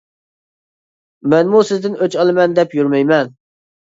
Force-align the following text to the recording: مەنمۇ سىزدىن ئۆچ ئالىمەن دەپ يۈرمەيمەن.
مەنمۇ 1.33 1.61
سىزدىن 1.71 1.97
ئۆچ 2.05 2.17
ئالىمەن 2.23 2.57
دەپ 2.61 2.73
يۈرمەيمەن. 2.79 3.31